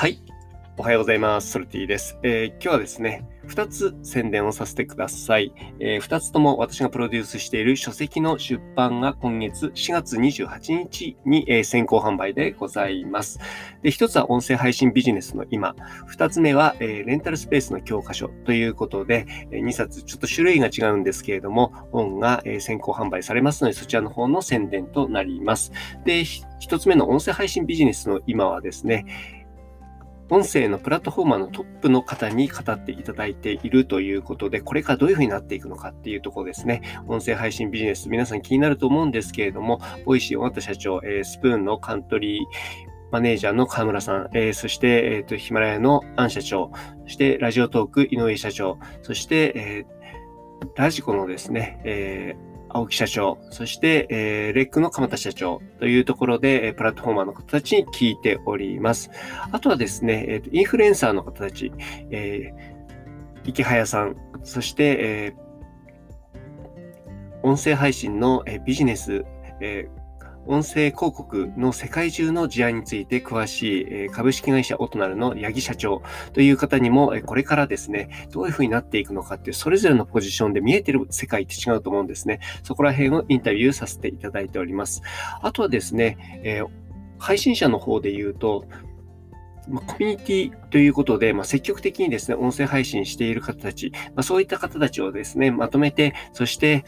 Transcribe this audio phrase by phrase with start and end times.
[0.00, 0.18] はい。
[0.78, 1.50] おはようございます。
[1.50, 2.18] ソルティです。
[2.22, 5.52] えー、今日はですね、2つ宣伝をさせてください。
[5.78, 13.40] えー、2つとも私がプロデュースしている書籍の出版が今月4月28日に、えー、先行販売でございます。
[13.82, 15.76] で、1つは音声配信ビジネスの今。
[16.10, 25.72] 2つ目は、えー、レンタルスペースの教科書ということで、え2冊ちょっと種類が違うんですけれども、本が、え先行販売されますので、そちらの方の宣伝となります。
[26.06, 29.04] で、1つ目の音声配信ビジネスの今はですね、
[30.30, 36.82] 音声のプラットフォーマーのトップの方に語っていただいているということで、これからどういうふうになっていくのかっていうところですね。
[37.08, 42.44] 音声配信ビジネス、皆さん気になると思うんですけれども、ボイシー緒方社長、えー、スプーンのカントリー
[43.10, 46.70] マネージャーの河村さん、えー、そして、えーと、ヒマラヤのアン社長、
[47.04, 59.10] そしてラジオトーク井上社長、そして、えー、ラジコのですね、えー青木社長、そして、えー、レックの鎌田社長というところで、えプラットフォーマーの方たちに聞いております。
[59.50, 61.72] あとはですね、えー、インフルエンサーの方たち、
[62.10, 69.24] えー、池早さん、そして、えー、音声配信の、えビジネス、
[69.60, 69.99] えー
[70.50, 82.40] 音声広告の世界中の事案について詳しい株式会社オトナルの八木社長という方にもこれからですね、どういうふうになっていくのかっていうそれぞれのポジションで見えてる世界って違うと思うんですね。
[82.64, 85.02] そこら辺をインタビューさせていただいております。
[85.40, 86.62] あとはですね、え、
[87.20, 88.64] 配信者の方で言うと、
[89.68, 96.84] まコミュニティということで、まあ、積極的にですね、音声配信している方たち、まあ、そういった方たちをですね、まとめて、そして、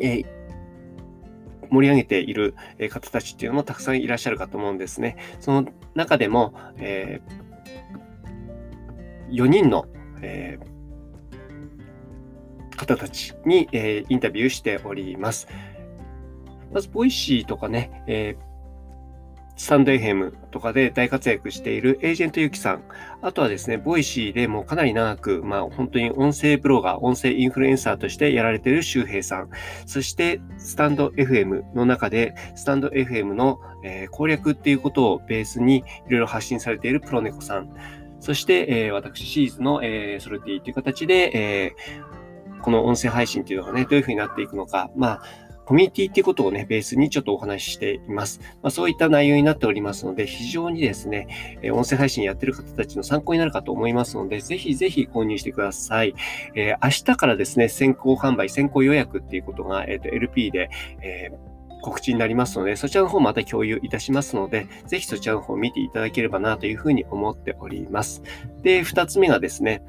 [0.00, 0.37] えー
[1.70, 2.54] 盛り上げている
[2.90, 5.16] 方たちっていうのもたくさんいらっしゃるかと思うんですね。
[5.40, 9.86] その中でも、えー、4人の、
[10.20, 15.48] えー、方たちに、えー、インタビューしております。
[16.72, 18.47] まず、ボイシーとかね、えー
[19.58, 22.84] スタンド FM とかで大活躍しているエージェントユキさん。
[23.22, 29.50] あとはですね、ボイシーでもかなり長く、まあ本当に音声ブロガー、音声インフルエンサーとしてやられている周平さん。
[29.84, 37.68] そして、スタンド FM の中で、スタンド FM の、えー、攻略っていうことをベースにいろいろ発信されているプロネコさん。
[38.20, 45.22] そして、えー、私、シーズの、えー、ソルティという形で、えー、この音声配信っていうのがね、どういうふうになっていくのか、まあ、
[45.68, 48.40] コミュニティっていうことをね、ベースにちょっとお話ししています。
[48.62, 56.14] まあ、そういった内容になっておりますので、非常にですね、え音声配信やってる方たちの参考になるかと思いますので、ぜひぜひ購入してください。
[56.54, 60.70] えー、明日からですね、先行販売、先行予約っていうことが、えっ、ー、と、LP で、
[61.02, 68.20] えー告知になりますので、そちらの方また共有いたしますので、ぜひそちらの方を見ていただければなというふうに思っております。
[68.62, 69.84] で、二つ目がですね、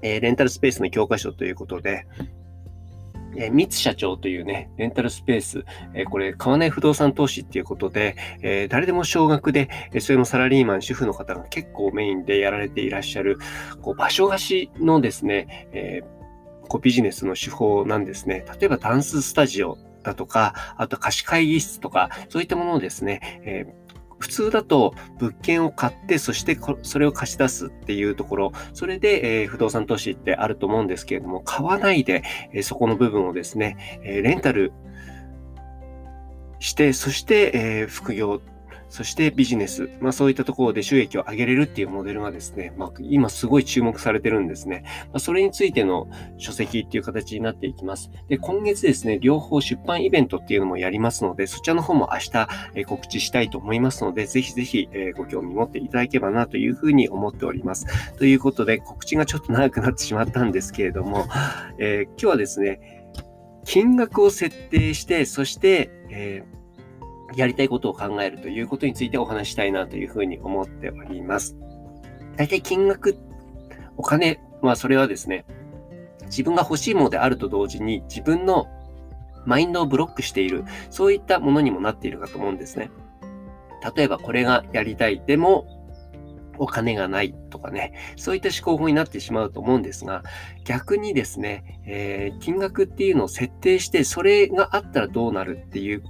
[0.00, 2.06] えー、レンタルスペースの教科書ということで、
[3.36, 13.38] えー、三社長というね、レンタルスペース、え、これ、買わない不動産投資っていうことで、え、誰でも少額で、えそれもサラリーマン、主婦の方が結構メインでやられていらっしゃる、
[13.82, 16.00] こう場所貸しのですね、え
[16.68, 18.44] こうビジネスの手法なんですね。
[18.60, 23.87] 例えばダンススタジオだとか、あと貸し会議室とか、そういったものをですね、えー
[24.18, 34.72] 普通だと物件を買って、そしてそれを貸し出すっていうところ、それで、え、不動産投資ってあると思うんですけれども、買わないで、え、そこの部分をですね、え、レンタル
[36.58, 38.40] して、そして、え副業
[38.90, 44.82] そしてビジネス、まあそういったところで収益を上げれるっていうモデルがですね、まあ今すごい注目されてるんですね。
[45.06, 48.10] まあ、それについての書籍っていう形になっていきます。
[48.28, 57.86] で、今月ですね、両方出版イベントっていうのもやりますので、そちらの方も明日、え告知したいと思いますので、ぜひぜひ、えご興味持っていただければなというふうに思っております。
[58.16, 61.26] ということで、告知がちょっと長くなってしまったんですけれども、
[61.78, 62.80] えー、今日はですね、
[63.64, 66.57] 金額を設定して、そして、えー
[67.34, 71.56] やりたいことを考えるということについてお話したいなというふうに思っております。
[72.36, 73.18] 大体金額、
[73.96, 75.44] お金はそれはですね、
[76.26, 78.66] 自分が欲しいものであると同時に自分の
[79.44, 82.90] マインドをブロックしている、そういったものにもなっているかと思うんですね。
[83.96, 85.22] 例えばこれがやりたい。
[85.26, 85.66] でも、
[86.58, 90.22] お金がないとかね、そういった思考法になってしまうと思うんですが、
[90.64, 96.02] 逆にですね、えー、金額っていうのを設定して、それがあったらどうなるっていう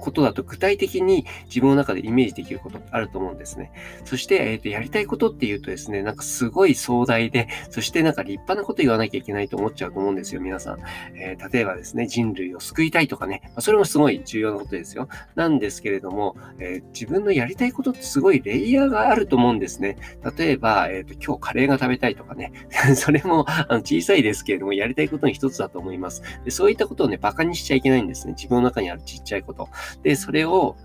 [0.00, 3.72] ことだと具体的に自分の中でイメージできることあると思うんですね。
[4.04, 10.78] そして、えっ、ー、と、やりたいことっていうとですね、なんかすごい壮大で、そしてなんか立派なこと言わなきゃいけないと思っちゃうと思うんですよ、皆さん。
[11.14, 15.08] えー、例えばですね、人類を救いたいとかね、まあ、それもすごい重要なことですよ。
[15.34, 19.96] なんですけれども、えー、自分のやりたいことってすごいレイヤーがあると思うんですね。
[20.36, 22.52] 例えば、えっ、と、今日カレーが食べたいとかね、
[22.96, 26.50] それもあの小さいですけれども、やりたいことの一つだと思いますで。
[26.50, 28.34] そういったことをね、馬鹿にしちゃいけないんですね。
[28.34, 29.68] 自分の中にあるちっちゃいこと。
[30.02, 30.76] で、それを、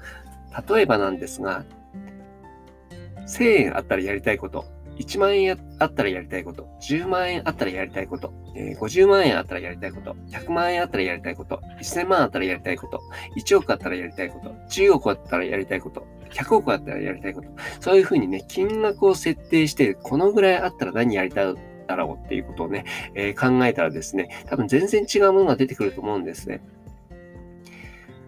[0.70, 1.66] 例えばなんですが、
[3.28, 4.66] 1000円あったらやりたいこと、
[4.98, 13.02] 1万円あったらやりたいこと、10万円あったらやりたいこと、え、50万円あったらやりたいこと、100万円あったらやりたいこと、1000万あったらやりたいこと、
[13.38, 17.50] 1億あったらやりたいこと、10億あったらやりたいこと、100億あったらやりたいこと、
[17.82, 21.56] そういうふうにね、金額を設定して、このぐらいあったら何やりたい
[21.88, 22.86] だろうっていうことをね、
[23.16, 26.62] えー、考えたらですね、多分全然違うものが出てくると思うんですね。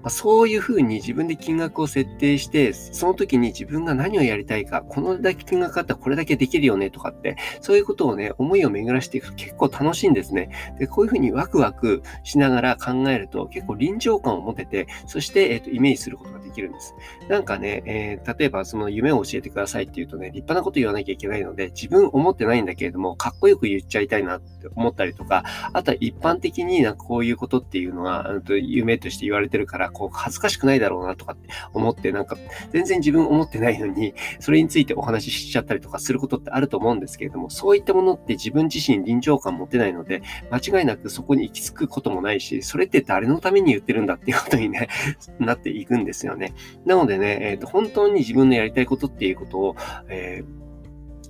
[0.03, 10.49] ま、そういうふうに自分で金額を設定して、その時に自分が何をやりたいか、このだけ金額あったらこれだけできるよねとかって、そういうことをね、思いを巡らしていくと結構楽しいんですね。
[10.79, 16.95] で、こういうふうにワクワクしながら考えると結構臨場感を持てて、そして、えっ、と、イメージすることができるんです。
[17.29, 32.37] なんかね、えー、例えばその夢を教えてくださいっていうとね、立派なこと言わなきゃいけないので、自分思ってないんだけれども、かっこよく言っちゃいたいなって思ったりとか、あとは一般的になんかこういうことっていうのは、夢として言われてるから、こう恥ずかしくないだろうなとかって思って、なんか
[32.71, 44.87] 全然自分思ってないのに、 それについてお話ししちゃったりとかすることってあると思うんですけれども、そういったものって自分自身臨場感持てないので、間違いなくそこに行き着くこともないし、それって誰のために言ってるんだっていうことにね、
[45.39, 46.53] なっていくんですよね。
[46.85, 49.75] なのでね、えっ、ー、と、本当に自分のやりたいことっていうことを、
[50.09, 50.66] えー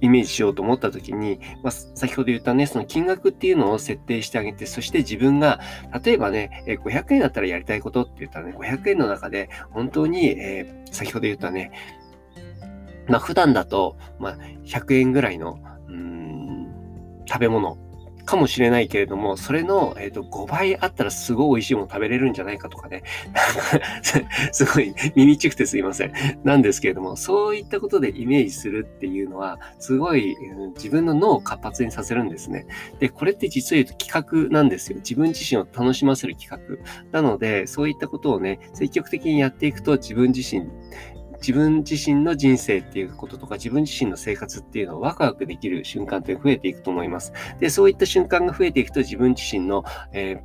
[0.02, 5.60] イメージしようと思った時に、まあ、先ほど言ったね、その金額っていうのを設定してあげて、そして自分が、
[6.04, 11.72] 例えばね、500円だったらやりたいことって言ったらね、500円の中で本当に、えー、先ほど言ったね、
[13.08, 16.68] まあ普段だと、まあ100円ぐらいの、うん、
[17.28, 17.78] 食べ物
[18.28, 23.04] かもしれないけれども、それの、えーと、5倍あったらすごい美味しいもの食べれるんじゃないかとかね。
[24.52, 26.12] すごい耳ちくてすいません。
[26.44, 32.68] なんですけれども、そういったことでイメージするっていうのは、すごい、うん、自分の脳を活発にさせるんですね。
[33.00, 34.98] で、これって実は言うと企画なんですよ。
[34.98, 36.78] 自分自身を楽しませる企画。
[37.14, 40.68] なので、そういったことをね、積極的にやっていくと自分自身、
[41.40, 47.34] 自分自身の人生っていうこととか、自分自身の生活っていうのをワクワクできる瞬間って増えていくと思います。
[47.60, 50.40] で、そういった瞬間が増えていくと、自分自身の、えー、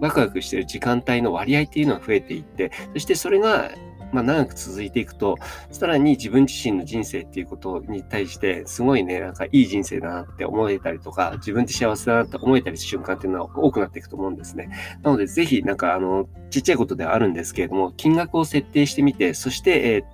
[0.00, 3.70] ワクワクしてる時間帯の割合っていうのは増えていって、そしてそれが
[4.12, 5.36] まあ、長く続いていくと、
[5.70, 14.70] さらに自分自身の人生っていうことに対して、すごいね、なんかいい人生だなって思えたりとか、自分って幸せだなって思えたりする瞬間っていうのは多くなっていくと思うんですね。
[15.02, 20.04] なので、ぜひ、なんかあの、ちっちゃいことではあるんですけれども、金額を設定してみて、そして、えー、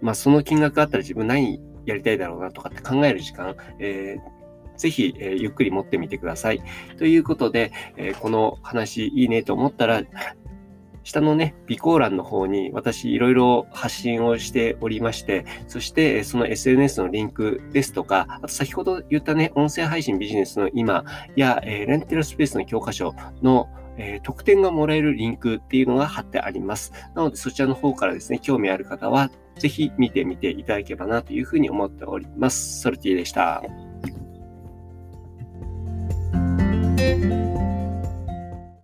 [0.00, 4.34] まあ、その金額あったら自分何やりたいだろうなとかって考える時間、えー
[4.76, 6.62] ぜひ、えー、ゆっくり持ってみてください。
[6.98, 10.02] ということで、えー、この話いいねと思ったら、
[11.04, 21.04] 下のね、備考欄の方に私いろいろ発信をしておりまして、そしてその SNS のリンクですとか、あと先ほど言ったね、音声配信ビジネスの今
[21.36, 26.92] や、えー、レンテルスペースの教科書のえー、特典がもらえるリンクっていうのが貼ってあります。
[27.14, 32.80] なのでそちらの方からですね、興味ある方はぜひ見てみていただければなというふうに思っております。
[32.80, 33.62] ソルティでした。